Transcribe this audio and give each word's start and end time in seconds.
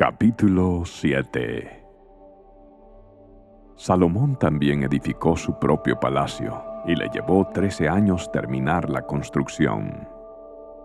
Capítulo 0.00 0.84
7 0.86 1.84
Salomón 3.76 4.38
también 4.38 4.82
edificó 4.82 5.36
su 5.36 5.58
propio 5.58 6.00
palacio 6.00 6.64
y 6.86 6.94
le 6.94 7.10
llevó 7.10 7.46
trece 7.52 7.86
años 7.86 8.32
terminar 8.32 8.88
la 8.88 9.02
construcción. 9.02 10.08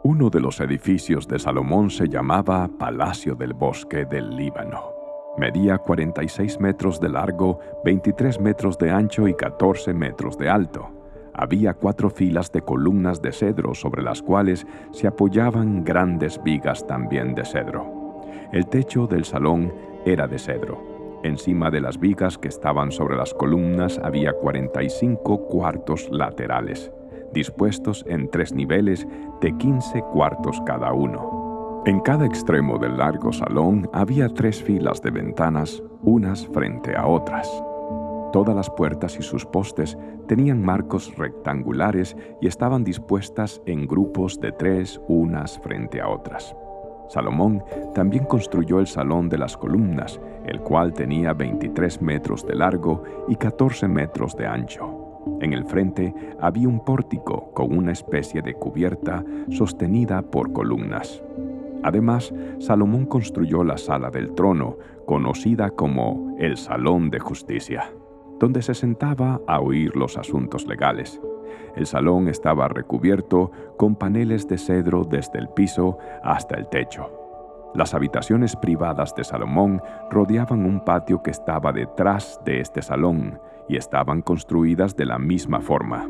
Uno 0.03 0.29
de 0.29 0.41
los 0.41 0.59
edificios 0.59 1.29
de 1.29 1.39
Salomón 1.39 1.91
se 1.91 2.09
llamaba 2.09 2.69
Palacio 2.77 3.35
del 3.35 3.53
Bosque 3.53 4.03
del 4.03 4.35
Líbano. 4.35 4.91
Medía 5.37 5.77
46 5.77 6.59
metros 6.59 6.99
de 6.99 7.07
largo, 7.07 7.61
23 7.85 8.41
metros 8.41 8.77
de 8.77 8.91
ancho 8.91 9.29
y 9.29 9.33
14 9.33 9.93
metros 9.93 10.37
de 10.37 10.49
alto. 10.49 10.91
Había 11.33 11.73
cuatro 11.73 12.09
filas 12.09 12.51
de 12.51 12.63
columnas 12.63 13.21
de 13.21 13.31
cedro 13.31 13.75
sobre 13.75 14.03
las 14.03 14.21
cuales 14.21 14.67
se 14.91 15.07
apoyaban 15.07 15.85
grandes 15.85 16.43
vigas 16.43 16.85
también 16.85 17.33
de 17.33 17.45
cedro. 17.45 17.94
El 18.51 18.67
techo 18.67 19.07
del 19.07 19.25
salón 19.25 19.73
era 20.05 20.27
de 20.27 20.39
cedro. 20.39 20.95
Encima 21.23 21.71
de 21.71 21.81
las 21.81 21.99
vigas 21.99 22.37
que 22.37 22.47
estaban 22.47 22.91
sobre 22.91 23.17
las 23.17 23.33
columnas 23.33 23.99
había 24.03 24.33
45 24.33 25.47
cuartos 25.47 26.07
laterales, 26.11 26.91
dispuestos 27.33 28.05
en 28.07 28.29
tres 28.29 28.53
niveles 28.53 29.07
de 29.41 29.57
15 29.57 30.01
cuartos 30.13 30.61
cada 30.65 30.93
uno. 30.93 31.81
En 31.87 31.99
cada 31.99 32.25
extremo 32.25 32.77
del 32.77 32.97
largo 32.97 33.31
salón 33.31 33.89
había 33.93 34.29
tres 34.29 34.61
filas 34.61 35.01
de 35.01 35.11
ventanas, 35.11 35.83
unas 36.01 36.47
frente 36.47 36.95
a 36.95 37.07
otras. 37.07 37.47
Todas 38.31 38.55
las 38.55 38.69
puertas 38.69 39.17
y 39.17 39.21
sus 39.21 39.45
postes 39.45 39.97
tenían 40.27 40.61
marcos 40.61 41.15
rectangulares 41.15 42.17
y 42.41 42.47
estaban 42.47 42.83
dispuestas 42.83 43.61
en 43.65 43.87
grupos 43.87 44.39
de 44.39 44.51
tres 44.51 44.99
unas 45.07 45.59
frente 45.59 46.01
a 46.01 46.09
otras. 46.09 46.55
Salomón 47.07 47.63
también 47.93 48.25
construyó 48.25 48.79
el 48.79 48.87
Salón 48.87 49.29
de 49.29 49.37
las 49.37 49.57
Columnas, 49.57 50.19
el 50.45 50.61
cual 50.61 50.93
tenía 50.93 51.33
23 51.33 52.01
metros 52.01 52.45
de 52.45 52.55
largo 52.55 53.03
y 53.27 53.35
14 53.35 53.87
metros 53.87 54.35
de 54.35 54.47
ancho. 54.47 55.05
En 55.41 55.53
el 55.53 55.65
frente 55.65 56.13
había 56.39 56.67
un 56.67 56.83
pórtico 56.83 57.51
con 57.53 57.75
una 57.75 57.91
especie 57.91 58.41
de 58.41 58.53
cubierta 58.53 59.23
sostenida 59.49 60.21
por 60.21 60.51
columnas. 60.53 61.23
Además, 61.83 62.33
Salomón 62.59 63.05
construyó 63.05 63.63
la 63.63 63.77
sala 63.77 64.09
del 64.09 64.33
trono, 64.33 64.77
conocida 65.05 65.69
como 65.69 66.35
el 66.39 66.57
Salón 66.57 67.09
de 67.11 67.19
Justicia, 67.19 67.91
donde 68.39 68.61
se 68.61 68.73
sentaba 68.73 69.39
a 69.47 69.59
oír 69.59 69.95
los 69.95 70.17
asuntos 70.17 70.65
legales. 70.65 71.21
El 71.75 71.85
salón 71.85 72.27
estaba 72.27 72.67
recubierto 72.67 73.51
con 73.77 73.95
paneles 73.95 74.47
de 74.47 74.57
cedro 74.57 75.03
desde 75.03 75.39
el 75.39 75.49
piso 75.49 75.97
hasta 76.23 76.55
el 76.55 76.67
techo. 76.67 77.11
Las 77.75 77.93
habitaciones 77.93 78.55
privadas 78.55 79.13
de 79.15 79.25
Salomón 79.25 79.81
rodeaban 80.09 80.65
un 80.65 80.85
patio 80.85 81.21
que 81.21 81.31
estaba 81.31 81.73
detrás 81.73 82.39
de 82.45 82.61
este 82.61 82.81
salón 82.81 83.39
y 83.67 83.75
estaban 83.75 84.21
construidas 84.21 84.95
de 84.95 85.05
la 85.05 85.19
misma 85.19 85.59
forma. 85.59 86.09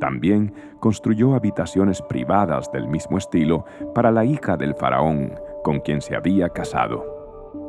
También 0.00 0.54
construyó 0.80 1.34
habitaciones 1.34 2.02
privadas 2.02 2.70
del 2.72 2.88
mismo 2.88 3.16
estilo 3.18 3.64
para 3.94 4.10
la 4.10 4.24
hija 4.24 4.56
del 4.56 4.74
faraón 4.74 5.32
con 5.64 5.80
quien 5.80 6.02
se 6.02 6.14
había 6.14 6.50
casado. 6.50 7.17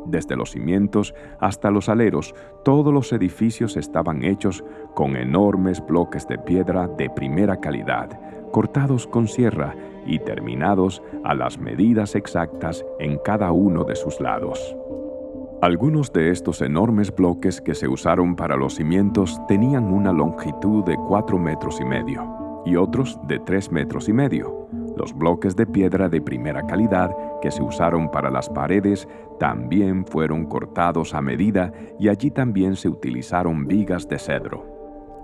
Desde 0.06 0.36
los 0.36 0.52
cimientos 0.52 1.14
hasta 1.38 1.70
los 1.70 1.88
aleros, 1.88 2.34
todos 2.64 2.92
los 2.92 3.12
edificios 3.12 3.76
estaban 3.76 4.24
hechos 4.24 4.64
con 4.94 5.16
enormes 5.16 5.84
bloques 5.84 6.26
de 6.26 6.38
piedra 6.38 6.88
de 6.88 7.10
primera 7.10 7.60
calidad, 7.60 8.18
cortados 8.50 9.06
con 9.06 9.28
sierra 9.28 9.74
y 10.06 10.18
terminados 10.18 11.02
a 11.24 11.34
las 11.34 11.58
medidas 11.58 12.14
exactas 12.14 12.84
en 12.98 13.18
cada 13.18 13.52
uno 13.52 13.84
de 13.84 13.96
sus 13.96 14.20
lados. 14.20 14.76
Algunos 15.62 16.10
de 16.12 16.30
estos 16.30 16.62
enormes 16.62 17.14
bloques 17.14 17.60
que 17.60 17.74
se 17.74 17.86
usaron 17.86 18.34
para 18.34 18.56
los 18.56 18.76
cimientos 18.76 19.38
tenían 19.46 19.92
una 19.92 20.10
longitud 20.10 20.84
de 20.84 20.96
cuatro 20.96 21.38
metros 21.38 21.80
y 21.80 21.84
medio 21.84 22.62
y 22.64 22.76
otros 22.76 23.18
de 23.26 23.38
tres 23.40 23.70
metros 23.70 24.08
y 24.08 24.14
medio. 24.14 24.59
Los 25.00 25.16
bloques 25.16 25.56
de 25.56 25.66
piedra 25.66 26.10
de 26.10 26.20
primera 26.20 26.66
calidad 26.66 27.10
que 27.40 27.50
se 27.50 27.62
usaron 27.62 28.10
para 28.10 28.30
las 28.30 28.50
paredes 28.50 29.08
también 29.38 30.04
fueron 30.04 30.44
cortados 30.44 31.14
a 31.14 31.22
medida 31.22 31.72
y 31.98 32.08
allí 32.08 32.30
también 32.30 32.76
se 32.76 32.90
utilizaron 32.90 33.66
vigas 33.66 34.06
de 34.08 34.18
cedro. 34.18 34.66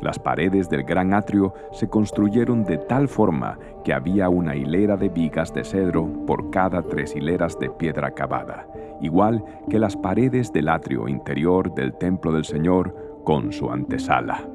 Las 0.01 0.19
paredes 0.19 0.71
del 0.71 0.85
gran 0.85 1.13
atrio 1.13 1.53
se 1.73 1.91
construyeron 1.91 2.65
de 2.65 2.79
tal 2.79 3.07
forma 3.07 3.59
que 3.85 3.93
había 3.93 4.31
una 4.31 4.57
hilera 4.57 4.97
de 4.97 5.11
vigas 5.11 5.53
de 5.53 5.63
cedro 5.63 6.09
por 6.27 6.49
cada 6.49 6.81
tres 6.81 7.15
hileras 7.15 7.59
de 7.59 7.69
piedra 7.69 8.13
cavada, 8.13 8.67
igual 9.03 9.45
que 9.69 9.79
las 9.79 9.95
paredes 9.95 10.55
del 10.55 10.71
atrio 10.71 11.07
interior 11.07 11.75
del 11.75 11.93
templo 11.99 12.33
del 12.33 12.47
Señor 12.47 13.21
con 13.25 13.53
su 13.53 13.71
antesala. 13.71 14.49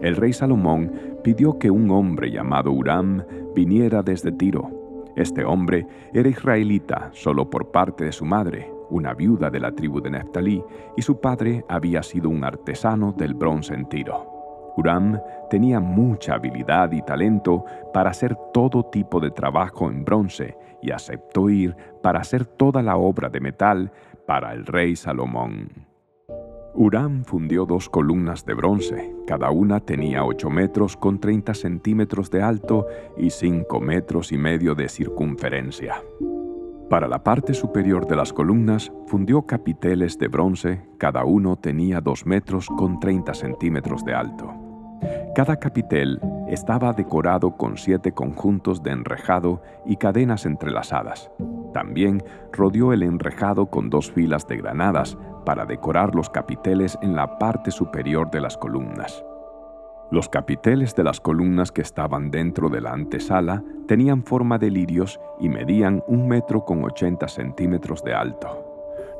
El 0.00 0.16
rey 0.16 0.32
Salomón 0.32 0.92
pidió 1.24 1.58
que 1.58 1.70
un 1.70 1.90
hombre 1.90 2.30
llamado 2.30 2.70
Uram 2.70 3.24
viniera 3.54 4.02
desde 4.02 4.32
Tiro. 4.32 4.70
Este 5.16 5.44
hombre 5.44 5.86
era 6.12 6.28
israelita 6.28 7.10
solo 7.14 7.48
por 7.48 7.70
parte 7.70 8.04
de 8.04 8.12
su 8.12 8.26
madre, 8.26 8.70
una 8.90 9.14
viuda 9.14 9.50
de 9.50 9.60
la 9.60 9.72
tribu 9.72 10.00
de 10.00 10.10
Neftalí, 10.10 10.62
y 10.96 11.02
su 11.02 11.20
padre 11.20 11.64
había 11.68 12.02
sido 12.02 12.28
un 12.28 12.44
artesano 12.44 13.12
del 13.16 13.34
bronce 13.34 13.72
en 13.72 13.88
Tiro. 13.88 14.36
Uram 14.76 15.18
tenía 15.48 15.80
mucha 15.80 16.34
habilidad 16.34 16.92
y 16.92 17.00
talento 17.00 17.64
para 17.94 18.10
hacer 18.10 18.36
todo 18.52 18.84
tipo 18.84 19.20
de 19.20 19.30
trabajo 19.30 19.88
en 19.88 20.04
bronce 20.04 20.58
y 20.82 20.90
aceptó 20.90 21.48
ir 21.48 21.74
para 22.02 22.20
hacer 22.20 22.44
toda 22.44 22.82
la 22.82 22.98
obra 22.98 23.30
de 23.30 23.40
metal 23.40 23.90
para 24.26 24.52
el 24.52 24.66
rey 24.66 24.94
Salomón. 24.94 25.85
Uram 26.78 27.24
fundió 27.24 27.64
dos 27.64 27.88
columnas 27.88 28.44
de 28.44 28.52
bronce, 28.52 29.14
cada 29.26 29.50
una 29.50 29.80
tenía 29.80 30.26
8 30.26 30.50
metros 30.50 30.94
con 30.94 31.18
30 31.18 31.54
centímetros 31.54 32.30
de 32.30 32.42
alto 32.42 32.86
y 33.16 33.30
5 33.30 33.80
metros 33.80 34.30
y 34.30 34.36
medio 34.36 34.74
de 34.74 34.90
circunferencia. 34.90 36.02
Para 36.90 37.08
la 37.08 37.24
parte 37.24 37.54
superior 37.54 38.06
de 38.06 38.16
las 38.16 38.34
columnas 38.34 38.92
fundió 39.06 39.46
capiteles 39.46 40.18
de 40.18 40.28
bronce, 40.28 40.86
cada 40.98 41.24
uno 41.24 41.56
tenía 41.56 42.02
2 42.02 42.26
metros 42.26 42.68
con 42.68 43.00
30 43.00 43.32
centímetros 43.32 44.04
de 44.04 44.14
alto. 44.14 44.52
Cada 45.34 45.56
capitel 45.56 46.20
estaba 46.46 46.92
decorado 46.92 47.56
con 47.56 47.76
siete 47.76 48.12
conjuntos 48.12 48.82
de 48.82 48.90
enrejado 48.90 49.62
y 49.84 49.96
cadenas 49.96 50.46
entrelazadas. 50.46 51.30
También 51.72 52.22
rodeó 52.52 52.92
el 52.92 53.02
enrejado 53.02 53.66
con 53.66 53.90
dos 53.90 54.10
filas 54.10 54.46
de 54.46 54.56
granadas 54.56 55.18
para 55.46 55.64
decorar 55.64 56.14
los 56.14 56.28
capiteles 56.28 56.98
en 57.00 57.16
la 57.16 57.38
parte 57.38 57.70
superior 57.70 58.30
de 58.30 58.42
las 58.42 58.58
columnas. 58.58 59.24
Los 60.10 60.28
capiteles 60.28 60.94
de 60.94 61.04
las 61.04 61.20
columnas 61.20 61.72
que 61.72 61.80
estaban 61.80 62.30
dentro 62.30 62.68
de 62.68 62.80
la 62.82 62.92
antesala 62.92 63.64
tenían 63.88 64.22
forma 64.22 64.58
de 64.58 64.70
lirios 64.70 65.18
y 65.40 65.48
medían 65.48 66.04
un 66.06 66.28
metro 66.28 66.64
con 66.64 66.84
ochenta 66.84 67.28
centímetros 67.28 68.04
de 68.04 68.14
alto. 68.14 68.66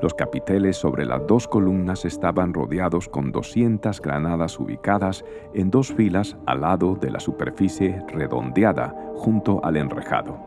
Los 0.03 0.15
capiteles 0.15 0.77
sobre 0.77 1.07
las 1.07 1.27
dos 1.27 1.49
columnas 1.49 2.05
estaban 2.05 2.53
rodeados 2.53 3.09
con 3.09 3.33
200 3.33 4.01
granadas 4.03 4.61
ubicadas 4.61 5.25
en 5.55 5.71
dos 5.71 5.93
filas 5.95 6.37
al 6.45 6.61
lado 6.61 6.97
de 6.97 7.11
la 7.11 7.19
superficie 7.19 8.05
redondeada 8.09 8.95
junto 9.15 9.65
al 9.65 9.77
enrejado. 9.77 10.39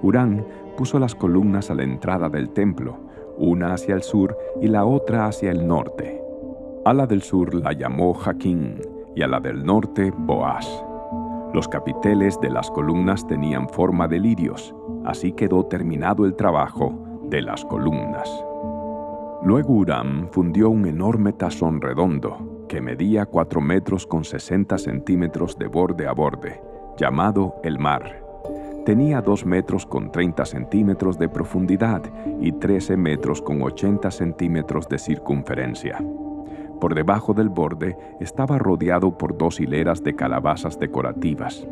Urán 0.00 0.46
puso 0.76 1.00
las 1.00 1.16
columnas 1.16 1.70
a 1.70 1.74
la 1.74 1.82
entrada 1.82 2.28
del 2.28 2.50
templo, 2.50 3.07
una 3.38 3.74
hacia 3.74 3.94
el 3.94 4.02
sur 4.02 4.36
y 4.60 4.68
la 4.68 4.84
otra 4.84 5.26
hacia 5.26 5.50
el 5.50 5.66
norte. 5.66 6.22
A 6.84 6.92
la 6.92 7.06
del 7.06 7.22
sur 7.22 7.54
la 7.54 7.72
llamó 7.72 8.14
Jaquín 8.14 8.80
y 9.14 9.22
a 9.22 9.26
la 9.26 9.40
del 9.40 9.64
norte 9.64 10.12
Boaz. 10.16 10.66
Los 11.54 11.68
capiteles 11.68 12.38
de 12.40 12.50
las 12.50 12.70
columnas 12.70 13.26
tenían 13.26 13.68
forma 13.68 14.06
de 14.06 14.20
lirios, 14.20 14.74
así 15.04 15.32
quedó 15.32 15.66
terminado 15.66 16.26
el 16.26 16.34
trabajo 16.34 16.92
de 17.24 17.42
las 17.42 17.64
columnas. 17.64 18.28
Luego 19.42 19.72
Uram 19.72 20.28
fundió 20.30 20.68
un 20.68 20.86
enorme 20.86 21.32
tazón 21.32 21.80
redondo 21.80 22.64
que 22.68 22.80
medía 22.80 23.24
4 23.24 23.60
metros 23.60 24.06
con 24.06 24.24
60 24.24 24.76
centímetros 24.78 25.56
de 25.58 25.68
borde 25.68 26.06
a 26.06 26.12
borde, 26.12 26.60
llamado 26.98 27.54
el 27.62 27.78
mar 27.78 28.27
Tenía 28.88 29.20
2 29.20 29.44
metros 29.44 29.84
con 29.84 30.10
30 30.10 30.46
centímetros 30.46 31.18
de 31.18 31.28
profundidad 31.28 32.00
y 32.40 32.52
13 32.52 32.96
metros 32.96 33.42
con 33.42 33.60
80 33.60 34.10
centímetros 34.10 34.88
de 34.88 34.98
circunferencia. 34.98 36.02
Por 36.80 36.94
debajo 36.94 37.34
del 37.34 37.50
borde 37.50 37.98
estaba 38.18 38.56
rodeado 38.58 39.18
por 39.18 39.36
dos 39.36 39.60
hileras 39.60 40.02
de 40.02 40.16
calabazas 40.16 40.78
decorativas. 40.78 41.68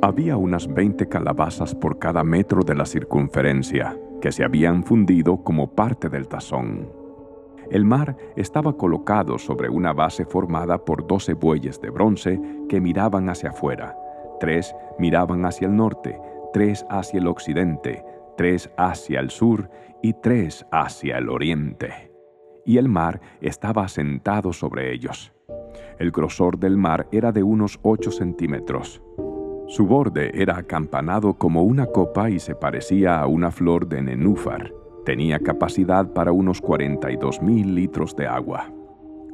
Había 0.00 0.36
unas 0.36 0.72
20 0.72 1.08
calabazas 1.08 1.74
por 1.74 1.98
cada 1.98 2.22
metro 2.22 2.62
de 2.62 2.76
la 2.76 2.86
circunferencia, 2.86 3.98
que 4.20 4.30
se 4.30 4.44
habían 4.44 4.84
fundido 4.84 5.38
como 5.38 5.72
parte 5.72 6.08
del 6.08 6.28
tazón. 6.28 6.88
El 7.72 7.84
mar 7.84 8.16
estaba 8.36 8.74
colocado 8.74 9.36
sobre 9.38 9.68
una 9.68 9.92
base 9.92 10.24
formada 10.24 10.78
por 10.78 11.08
12 11.08 11.34
bueyes 11.34 11.80
de 11.80 11.90
bronce 11.90 12.40
que 12.68 12.80
miraban 12.80 13.30
hacia 13.30 13.50
afuera. 13.50 13.96
Tres 14.38 14.76
miraban 14.98 15.46
hacia 15.46 15.66
el 15.66 15.74
norte, 15.74 16.20
tres 16.56 16.86
hacia 16.88 17.18
el 17.18 17.26
occidente, 17.26 18.02
tres 18.38 18.70
hacia 18.78 19.20
el 19.20 19.28
sur 19.28 19.68
y 20.02 20.14
tres 20.14 20.64
hacia 20.72 21.18
el 21.18 21.28
oriente. 21.28 22.10
Y 22.64 22.78
el 22.78 22.88
mar 22.88 23.20
estaba 23.42 23.84
asentado 23.84 24.54
sobre 24.54 24.94
ellos. 24.94 25.34
El 25.98 26.12
grosor 26.12 26.58
del 26.58 26.78
mar 26.78 27.08
era 27.12 27.30
de 27.30 27.42
unos 27.42 27.78
ocho 27.82 28.10
centímetros. 28.10 29.02
Su 29.66 29.86
borde 29.86 30.30
era 30.32 30.56
acampanado 30.56 31.34
como 31.34 31.62
una 31.62 31.84
copa 31.84 32.30
y 32.30 32.38
se 32.38 32.54
parecía 32.54 33.20
a 33.20 33.26
una 33.26 33.50
flor 33.50 33.86
de 33.86 34.00
nenúfar. 34.00 34.72
Tenía 35.04 35.38
capacidad 35.40 36.10
para 36.14 36.32
unos 36.32 36.62
42 36.62 37.42
mil 37.42 37.74
litros 37.74 38.16
de 38.16 38.28
agua. 38.28 38.72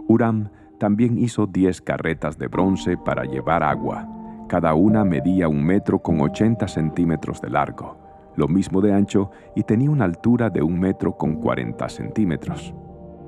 Uram 0.08 0.50
también 0.80 1.18
hizo 1.18 1.46
diez 1.46 1.80
carretas 1.80 2.36
de 2.36 2.48
bronce 2.48 2.96
para 2.96 3.26
llevar 3.26 3.62
agua. 3.62 4.08
Cada 4.52 4.74
una 4.74 5.02
medía 5.02 5.48
un 5.48 5.64
metro 5.64 6.02
con 6.02 6.20
80 6.20 6.68
centímetros 6.68 7.40
de 7.40 7.48
largo, 7.48 7.96
lo 8.36 8.48
mismo 8.48 8.82
de 8.82 8.92
ancho 8.92 9.30
y 9.56 9.62
tenía 9.62 9.90
una 9.90 10.04
altura 10.04 10.50
de 10.50 10.60
un 10.60 10.78
metro 10.78 11.16
con 11.16 11.36
40 11.36 11.88
centímetros. 11.88 12.74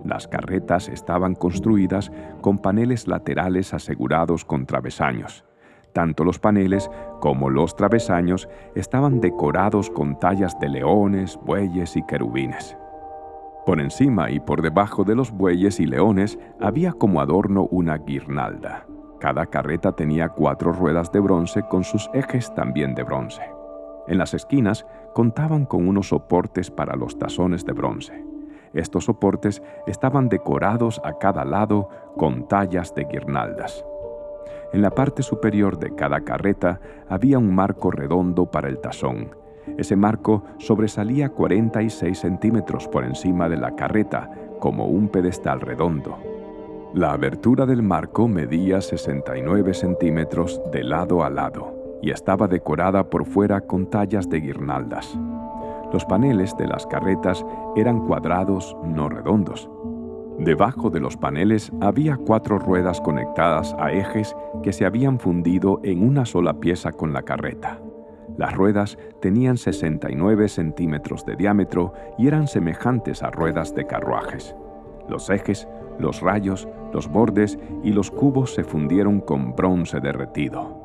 Las 0.04 0.28
carretas 0.28 0.90
estaban 0.90 1.34
construidas 1.34 2.12
con 2.42 2.58
paneles 2.58 3.08
laterales 3.08 3.72
asegurados 3.72 4.44
con 4.44 4.66
travesaños. 4.66 5.46
Tanto 5.94 6.24
los 6.24 6.38
paneles 6.38 6.90
como 7.22 7.48
los 7.48 7.74
travesaños 7.74 8.46
estaban 8.74 9.22
decorados 9.22 9.88
con 9.88 10.18
tallas 10.18 10.58
de 10.60 10.68
leones, 10.68 11.40
bueyes 11.42 11.96
y 11.96 12.02
querubines. 12.02 12.76
Por 13.64 13.80
encima 13.80 14.30
y 14.30 14.40
por 14.40 14.60
debajo 14.60 15.04
de 15.04 15.14
los 15.14 15.30
bueyes 15.30 15.80
y 15.80 15.86
leones 15.86 16.38
había 16.60 16.92
como 16.92 17.22
adorno 17.22 17.66
una 17.70 17.96
guirnalda. 17.96 18.84
Cada 19.24 19.46
carreta 19.46 19.92
tenía 19.92 20.28
cuatro 20.28 20.70
ruedas 20.70 21.10
de 21.10 21.18
bronce 21.18 21.62
con 21.62 21.82
sus 21.82 22.10
ejes 22.12 22.54
también 22.54 22.94
de 22.94 23.04
bronce. 23.04 23.40
En 24.06 24.18
las 24.18 24.34
esquinas 24.34 24.84
contaban 25.14 25.64
con 25.64 25.88
unos 25.88 26.08
soportes 26.08 26.70
para 26.70 26.94
los 26.94 27.18
tazones 27.18 27.64
de 27.64 27.72
bronce. 27.72 28.22
Estos 28.74 29.06
soportes 29.06 29.62
estaban 29.86 30.28
decorados 30.28 31.00
a 31.04 31.16
cada 31.16 31.46
lado 31.46 31.88
con 32.18 32.48
tallas 32.48 32.94
de 32.94 33.04
guirnaldas. 33.04 33.82
En 34.74 34.82
la 34.82 34.90
parte 34.90 35.22
superior 35.22 35.78
de 35.78 35.94
cada 35.94 36.20
carreta 36.20 36.82
había 37.08 37.38
un 37.38 37.54
marco 37.54 37.90
redondo 37.90 38.50
para 38.50 38.68
el 38.68 38.78
tazón. 38.78 39.30
Ese 39.78 39.96
marco 39.96 40.44
sobresalía 40.58 41.30
46 41.30 42.18
centímetros 42.18 42.88
por 42.88 43.06
encima 43.06 43.48
de 43.48 43.56
la 43.56 43.74
carreta, 43.74 44.30
como 44.60 44.84
un 44.84 45.08
pedestal 45.08 45.62
redondo. 45.62 46.18
La 46.94 47.10
abertura 47.10 47.66
del 47.66 47.82
marco 47.82 48.28
medía 48.28 48.80
69 48.80 49.74
centímetros 49.74 50.60
de 50.70 50.84
lado 50.84 51.24
a 51.24 51.28
lado 51.28 51.98
y 52.00 52.12
estaba 52.12 52.46
decorada 52.46 53.10
por 53.10 53.26
fuera 53.26 53.62
con 53.62 53.90
tallas 53.90 54.28
de 54.28 54.40
guirnaldas. 54.40 55.18
Los 55.92 56.04
paneles 56.04 56.56
de 56.56 56.68
las 56.68 56.86
carretas 56.86 57.44
eran 57.74 58.06
cuadrados, 58.06 58.76
no 58.84 59.08
redondos. 59.08 59.68
Debajo 60.38 60.88
de 60.88 61.00
los 61.00 61.16
paneles 61.16 61.72
había 61.80 62.16
cuatro 62.16 62.60
ruedas 62.60 63.00
conectadas 63.00 63.74
a 63.80 63.90
ejes 63.90 64.36
que 64.62 64.72
se 64.72 64.86
habían 64.86 65.18
fundido 65.18 65.80
en 65.82 66.00
una 66.00 66.24
sola 66.24 66.60
pieza 66.60 66.92
con 66.92 67.12
la 67.12 67.22
carreta. 67.22 67.80
Las 68.38 68.54
ruedas 68.54 68.98
tenían 69.20 69.56
69 69.56 70.48
centímetros 70.48 71.26
de 71.26 71.34
diámetro 71.34 71.92
y 72.18 72.28
eran 72.28 72.46
semejantes 72.46 73.24
a 73.24 73.32
ruedas 73.32 73.74
de 73.74 73.84
carruajes. 73.84 74.54
Los 75.08 75.28
ejes, 75.28 75.68
los 75.98 76.20
rayos, 76.20 76.68
los 76.92 77.08
bordes 77.08 77.58
y 77.82 77.92
los 77.92 78.10
cubos 78.10 78.54
se 78.54 78.64
fundieron 78.64 79.20
con 79.20 79.54
bronce 79.54 80.00
derretido. 80.00 80.84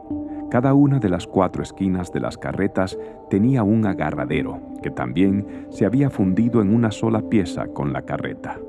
Cada 0.49 0.73
una 0.73 0.99
de 0.99 1.09
las 1.09 1.27
cuatro 1.27 1.61
esquinas 1.61 2.11
de 2.11 2.19
las 2.19 2.37
carretas 2.37 2.97
tenía 3.29 3.61
un 3.61 3.85
agarradero 3.85 4.59
que 4.81 4.89
también 4.89 5.67
se 5.69 5.85
había 5.85 6.09
fundido 6.09 6.61
en 6.61 6.73
una 6.73 6.89
sola 6.89 7.21
pieza 7.21 7.67
con 7.67 7.93
la 7.93 8.01
carreta. 8.01 8.59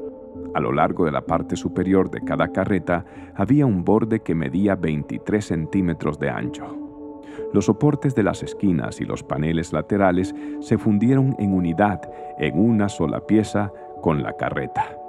A 0.55 0.61
lo 0.61 0.73
largo 0.73 1.07
de 1.07 1.13
la 1.13 1.23
parte 1.23 1.57
superior 1.57 2.11
de 2.11 2.21
cada 2.21 2.49
carreta 2.49 3.05
había 3.35 3.65
un 3.65 3.85
borde 3.85 4.21
que 4.21 4.35
medía 4.35 4.75
23 4.77 5.43
centímetros 5.43 6.19
de 6.19 6.29
ancho. 6.29 6.77
Los 7.55 7.65
soportes 7.65 8.15
de 8.15 8.25
las 8.25 8.43
esquinas 8.43 9.01
y 9.01 9.05
los 9.05 9.23
paneles 9.23 9.73
laterales 9.73 10.35
se 10.61 10.77
fundieron 10.77 11.35
en 11.39 11.55
unidad 11.55 12.01
en 12.39 12.59
una 12.59 12.89
sola 12.89 13.27
pieza 13.27 13.73
con 14.03 14.23
la 14.23 14.37
carreta. 14.37 15.00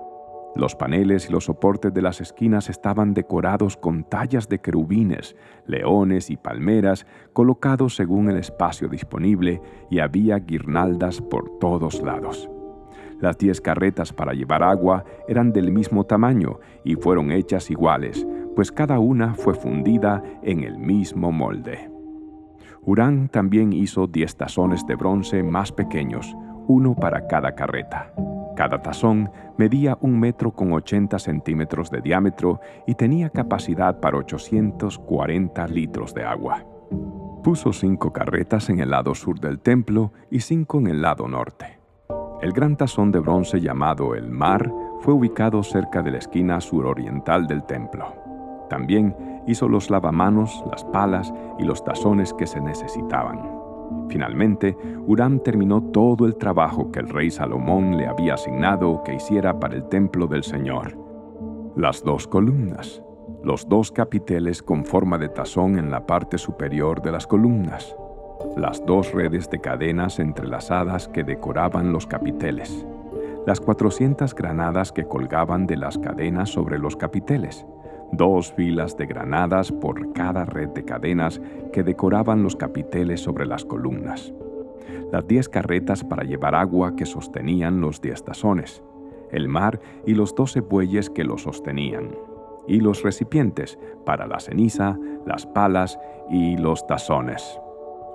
Los 0.56 0.76
paneles 0.76 1.30
y 1.30 1.32
los 1.32 1.46
soportes 1.46 1.94
de 1.94 2.02
las 2.02 2.20
esquinas 2.20 2.70
estaban 2.70 3.14
decorados 3.14 3.78
con 3.78 4.04
tallas 4.04 4.50
de 4.50 4.60
querubines, 4.60 5.36
leones 5.66 6.30
y 6.30 6.36
palmeras 6.36 7.06
colocados 7.32 7.96
según 7.96 8.30
el 8.30 8.38
espacio 8.38 8.90
disponible 8.90 9.62
y 9.90 10.00
había 10.00 10.40
guirnaldas 10.40 11.22
por 11.22 11.58
todos 11.60 12.02
lados. 12.02 12.50
Las 13.22 13.38
diez 13.38 13.62
carretas 13.62 14.12
para 14.12 14.34
llevar 14.34 14.64
agua 14.64 15.06
eran 15.28 15.54
del 15.54 15.72
mismo 15.72 16.06
tamaño 16.06 16.60
y 16.84 16.96
fueron 16.96 17.32
hechas 17.32 17.70
iguales, 17.72 18.28
pues 18.56 18.72
cada 18.72 19.00
una 19.00 19.36
fue 19.36 19.54
fundida 19.54 20.22
en 20.42 20.64
el 20.64 20.78
mismo 20.80 21.32
molde. 21.32 21.90
Urán 22.84 23.30
también 23.30 23.74
hizo 23.74 24.08
diez 24.08 24.36
tazones 24.36 24.86
de 24.88 24.96
bronce 24.96 25.44
más 25.44 25.72
pequeños, 25.72 26.36
uno 26.68 26.96
para 26.96 27.28
cada 27.28 27.54
carreta. 27.54 28.12
Cada 28.56 28.82
tazón 28.82 29.32
medía 29.58 29.98
un 30.02 30.20
metro 30.20 30.52
con 30.52 30.74
80 30.74 31.18
centímetros 31.20 31.90
de 31.90 32.02
diámetro 32.02 32.60
y 32.86 32.96
tenía 32.96 33.30
capacidad 33.30 34.00
para 34.00 34.18
840 34.18 35.68
litros 35.68 36.14
de 36.14 36.24
agua. 36.24 36.66
Puso 37.44 37.74
cinco 37.74 38.14
carretas 38.14 38.70
en 38.70 38.80
el 38.80 38.92
lado 38.92 39.16
sur 39.16 39.40
del 39.40 39.60
templo 39.60 40.12
y 40.30 40.42
cinco 40.42 40.80
en 40.80 40.88
el 40.88 41.02
lado 41.02 41.28
norte. 41.28 41.80
El 42.42 42.54
gran 42.54 42.76
tazón 42.76 43.12
de 43.12 43.20
bronce 43.20 43.62
llamado 43.62 44.16
el 44.16 44.30
Mar 44.30 44.72
fue 45.00 45.14
ubicado 45.14 45.64
cerca 45.64 46.02
de 46.02 46.12
la 46.12 46.18
esquina 46.18 46.60
suroriental 46.60 47.48
del 47.48 47.64
templo. 47.64 48.14
También 48.70 49.16
hizo 49.48 49.68
los 49.68 49.90
lavamanos, 49.90 50.64
las 50.70 50.84
palas 50.86 51.34
y 51.58 51.64
los 51.64 51.84
tazones 51.84 52.34
que 52.34 52.48
se 52.48 52.62
necesitaban. 52.62 53.61
Finalmente, 54.10 54.78
Uram 55.08 55.40
terminó 55.40 55.82
todo 55.82 56.26
el 56.26 56.36
trabajo 56.36 56.92
que 56.92 57.00
el 57.00 57.10
rey 57.10 57.32
Salomón 57.32 57.98
le 57.98 58.08
había 58.08 58.34
asignado 58.34 59.04
que 59.04 59.16
hiciera 59.16 59.60
para 59.60 59.76
el 59.76 59.88
templo 59.88 60.28
del 60.28 60.44
Señor. 60.44 60.98
Las 61.76 62.04
dos 62.04 62.28
columnas, 62.28 63.02
los 63.44 63.68
dos 63.70 63.92
capiteles 63.92 64.62
con 64.62 64.86
forma 64.86 65.18
de 65.18 65.30
tazón 65.30 65.78
en 65.78 65.90
la 65.90 66.06
parte 66.06 66.38
superior 66.38 67.02
de 67.02 67.12
las 67.12 67.26
columnas, 67.26 67.96
las 68.58 68.86
dos 68.86 69.14
redes 69.14 69.50
de 69.50 69.62
cadenas 69.62 70.20
entrelazadas 70.20 71.08
que 71.08 71.24
decoraban 71.24 71.94
los 71.94 72.06
capiteles, 72.06 72.86
las 73.48 73.60
400 73.60 74.36
granadas 74.36 74.92
que 74.92 75.06
colgaban 75.06 75.66
de 75.66 75.78
las 75.78 75.98
cadenas 75.98 76.50
sobre 76.50 76.78
los 76.78 76.96
capiteles, 76.96 77.66
dos 78.12 78.54
filas 78.54 78.98
de 78.98 79.06
granadas 79.06 79.72
por 79.72 80.14
cada 80.14 80.46
red 80.46 80.70
de 80.70 80.84
cadenas 80.84 81.42
que 81.72 81.84
decoraban 81.84 82.44
los 82.44 82.56
capiteles 82.56 83.22
sobre 83.22 83.46
las 83.46 83.66
columnas, 83.66 84.34
las 85.12 85.28
diez 85.28 85.50
carretas 85.50 86.04
para 86.04 86.24
llevar 86.24 86.56
agua 86.56 86.96
que 86.96 87.06
sostenían 87.06 87.82
los 87.82 88.02
diez 88.02 88.24
tazones, 88.24 88.84
el 89.32 89.48
mar 89.48 89.80
y 90.06 90.14
los 90.14 90.36
doce 90.36 90.62
bueyes 90.62 91.10
que 91.10 91.24
lo 91.24 91.38
sostenían, 91.38 92.16
y 92.68 92.80
los 92.80 93.04
recipientes 93.04 93.80
para 94.06 94.28
la 94.28 94.40
ceniza, 94.40 94.98
las 95.26 95.46
palas 95.46 96.00
y 96.30 96.58
los 96.58 96.86
tazones. 96.88 97.60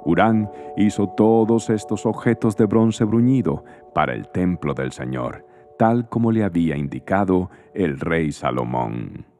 Urán 0.04 0.50
hizo 0.76 1.08
todos 1.08 1.68
estos 1.68 2.06
objetos 2.06 2.56
de 2.56 2.66
bronce 2.66 3.04
bruñido 3.04 3.64
para 3.92 4.14
el 4.14 4.28
templo 4.28 4.72
del 4.72 4.92
Señor, 4.92 5.44
tal 5.78 6.08
como 6.08 6.30
le 6.30 6.44
había 6.44 6.76
indicado 6.76 7.50
el 7.74 7.98
rey 7.98 8.30
Salomón. 8.30 9.35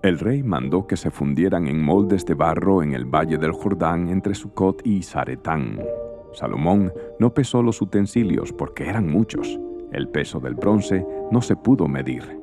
El 0.00 0.20
rey 0.20 0.44
mandó 0.44 0.86
que 0.86 0.96
se 0.96 1.10
fundieran 1.10 1.66
en 1.66 1.82
moldes 1.82 2.24
de 2.24 2.34
barro 2.34 2.84
en 2.84 2.94
el 2.94 3.04
valle 3.04 3.36
del 3.36 3.50
Jordán 3.50 4.08
entre 4.08 4.36
Sucot 4.36 4.86
y 4.86 5.02
Zaretán. 5.02 5.80
Salomón 6.32 6.92
no 7.18 7.34
pesó 7.34 7.64
los 7.64 7.82
utensilios 7.82 8.52
porque 8.52 8.88
eran 8.88 9.10
muchos. 9.10 9.58
El 9.90 10.08
peso 10.08 10.38
del 10.38 10.54
bronce 10.54 11.04
no 11.32 11.42
se 11.42 11.56
pudo 11.56 11.88
medir. 11.88 12.40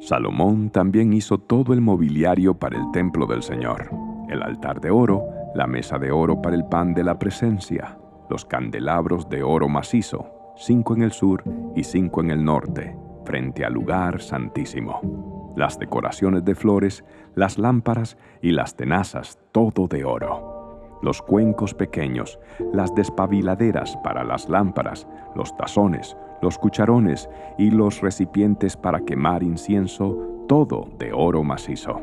Salomón 0.00 0.70
también 0.70 1.12
hizo 1.12 1.38
todo 1.38 1.74
el 1.74 1.80
mobiliario 1.80 2.54
para 2.54 2.76
el 2.76 2.90
templo 2.90 3.26
del 3.26 3.44
Señor, 3.44 3.88
el 4.28 4.42
altar 4.42 4.80
de 4.80 4.90
oro, 4.90 5.22
la 5.54 5.68
mesa 5.68 5.96
de 5.96 6.10
oro 6.10 6.42
para 6.42 6.56
el 6.56 6.64
pan 6.64 6.92
de 6.92 7.04
la 7.04 7.20
presencia, 7.20 7.98
los 8.28 8.44
candelabros 8.44 9.28
de 9.28 9.44
oro 9.44 9.68
macizo, 9.68 10.26
cinco 10.56 10.96
en 10.96 11.02
el 11.02 11.12
sur 11.12 11.44
y 11.76 11.84
cinco 11.84 12.20
en 12.20 12.32
el 12.32 12.44
norte, 12.44 12.96
frente 13.24 13.64
al 13.64 13.74
lugar 13.74 14.20
santísimo 14.20 15.29
las 15.60 15.78
decoraciones 15.78 16.42
de 16.46 16.54
flores, 16.54 17.04
las 17.34 17.58
lámparas 17.58 18.16
y 18.40 18.52
las 18.52 18.76
tenazas, 18.76 19.38
todo 19.52 19.86
de 19.88 20.04
oro. 20.04 20.98
Los 21.02 21.20
cuencos 21.20 21.74
pequeños, 21.74 22.38
las 22.72 22.94
despabiladeras 22.94 23.94
para 23.98 24.24
las 24.24 24.48
lámparas, 24.48 25.06
los 25.36 25.54
tazones, 25.58 26.16
los 26.40 26.58
cucharones 26.58 27.28
y 27.58 27.70
los 27.70 28.00
recipientes 28.00 28.74
para 28.74 29.00
quemar 29.00 29.42
incienso, 29.42 30.46
todo 30.48 30.88
de 30.98 31.12
oro 31.12 31.44
macizo. 31.44 32.00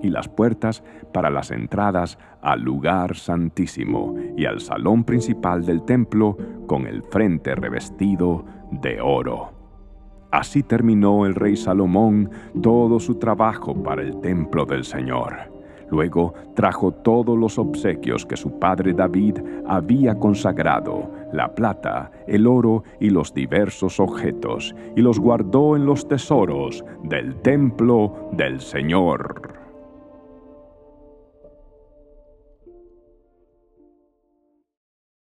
y 0.00 0.10
las 0.10 0.28
puertas 0.28 0.84
para 1.12 1.28
las 1.28 1.50
entradas 1.50 2.18
al 2.40 2.60
lugar 2.60 3.16
santísimo 3.16 4.14
y 4.36 4.44
al 4.44 4.60
salón 4.60 5.02
principal 5.02 5.66
del 5.66 5.82
templo 5.82 6.36
con 6.68 6.86
el 6.86 7.02
frente 7.02 7.56
revestido 7.56 8.44
de 8.70 9.00
oro. 9.00 9.57
Así 10.30 10.62
terminó 10.62 11.24
el 11.24 11.34
rey 11.34 11.56
Salomón 11.56 12.30
todo 12.62 13.00
su 13.00 13.14
trabajo 13.14 13.74
para 13.82 14.02
el 14.02 14.20
templo 14.20 14.66
del 14.66 14.84
Señor. 14.84 15.34
Luego 15.90 16.34
trajo 16.54 16.92
todos 16.92 17.38
los 17.38 17.58
obsequios 17.58 18.26
que 18.26 18.36
su 18.36 18.58
padre 18.58 18.92
David 18.92 19.38
había 19.66 20.18
consagrado, 20.18 21.10
la 21.32 21.54
plata, 21.54 22.10
el 22.26 22.46
oro 22.46 22.84
y 23.00 23.08
los 23.08 23.32
diversos 23.32 23.98
objetos, 23.98 24.74
y 24.96 25.00
los 25.00 25.18
guardó 25.18 25.76
en 25.76 25.86
los 25.86 26.06
tesoros 26.06 26.84
del 27.04 27.36
templo 27.36 28.28
del 28.32 28.60
Señor. 28.60 29.57